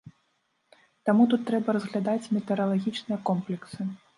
[1.09, 3.79] Таму тут трэба разглядаць метэаралагічныя комплексы.